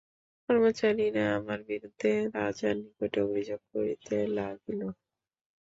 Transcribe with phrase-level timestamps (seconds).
[0.49, 4.81] কর্মচারীরা আমার বিরুদ্ধে রাজার নিকটে অভিযোগ করিতে লাগিল।